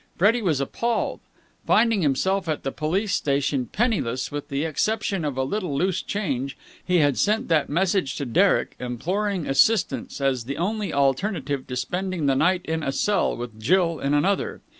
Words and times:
Freddie 0.17 0.41
was 0.41 0.59
appalled. 0.59 1.19
Finding 1.67 2.01
himself 2.01 2.49
at 2.49 2.63
the 2.63 2.71
police 2.71 3.13
station 3.13 3.67
penniless 3.67 4.31
with 4.31 4.47
the 4.49 4.63
exception 4.65 5.23
of 5.23 5.37
a 5.37 5.43
little 5.43 5.77
loose 5.77 6.01
change, 6.01 6.57
he 6.83 6.97
had 6.97 7.19
sent 7.19 7.49
that 7.49 7.69
message 7.69 8.15
to 8.15 8.25
Derek, 8.25 8.75
imploring 8.79 9.45
assistance, 9.45 10.19
as 10.19 10.45
the 10.45 10.57
only 10.57 10.91
alternative 10.91 11.67
to 11.67 11.75
spending 11.75 12.25
the 12.25 12.35
night 12.35 12.63
in 12.65 12.81
a 12.81 12.91
cell, 12.91 13.37
with 13.37 13.59
Jill 13.61 13.99
in 13.99 14.15
another. 14.15 14.61